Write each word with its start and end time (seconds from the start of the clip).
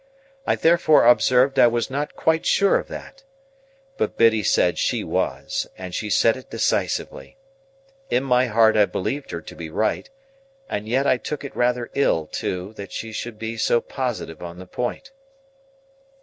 I 0.47 0.55
therefore 0.55 1.05
observed 1.05 1.59
I 1.59 1.67
was 1.67 1.91
not 1.91 2.15
quite 2.15 2.43
sure 2.43 2.79
of 2.79 2.87
that. 2.87 3.21
But 3.97 4.17
Biddy 4.17 4.41
said 4.41 4.79
she 4.79 5.03
was, 5.03 5.67
and 5.77 5.93
she 5.93 6.09
said 6.09 6.35
it 6.35 6.49
decisively. 6.49 7.37
In 8.09 8.23
my 8.23 8.47
heart 8.47 8.75
I 8.75 8.85
believed 8.85 9.29
her 9.29 9.41
to 9.41 9.55
be 9.55 9.69
right; 9.69 10.09
and 10.67 10.87
yet 10.87 11.05
I 11.05 11.17
took 11.17 11.43
it 11.45 11.55
rather 11.55 11.91
ill, 11.93 12.25
too, 12.25 12.73
that 12.77 12.91
she 12.91 13.11
should 13.11 13.37
be 13.37 13.57
so 13.57 13.79
positive 13.79 14.41
on 14.41 14.57
the 14.57 14.65
point. 14.65 15.11